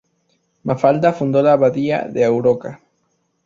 Mafalda 0.63 1.13
fundó 1.13 1.43
la 1.43 1.53
Abadía 1.53 2.07
de 2.07 2.25
Arouca. 2.25 2.79